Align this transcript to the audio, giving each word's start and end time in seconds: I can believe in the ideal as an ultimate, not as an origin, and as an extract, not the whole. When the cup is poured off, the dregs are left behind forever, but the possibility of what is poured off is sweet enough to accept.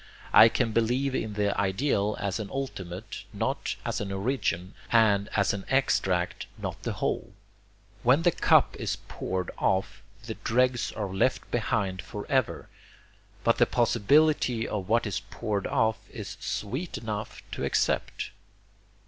I 0.33 0.49
can 0.49 0.71
believe 0.71 1.13
in 1.13 1.33
the 1.35 1.55
ideal 1.61 2.17
as 2.19 2.39
an 2.39 2.49
ultimate, 2.49 3.23
not 3.33 3.75
as 3.85 4.01
an 4.01 4.11
origin, 4.11 4.73
and 4.91 5.29
as 5.35 5.53
an 5.53 5.63
extract, 5.69 6.47
not 6.57 6.81
the 6.81 6.93
whole. 6.93 7.33
When 8.01 8.23
the 8.23 8.31
cup 8.31 8.75
is 8.77 8.97
poured 9.07 9.51
off, 9.59 10.01
the 10.25 10.33
dregs 10.43 10.91
are 10.93 11.13
left 11.13 11.51
behind 11.51 12.01
forever, 12.01 12.67
but 13.43 13.59
the 13.59 13.67
possibility 13.67 14.67
of 14.67 14.89
what 14.89 15.05
is 15.05 15.19
poured 15.19 15.67
off 15.67 15.99
is 16.09 16.35
sweet 16.39 16.97
enough 16.97 17.43
to 17.51 17.63
accept. 17.63 18.31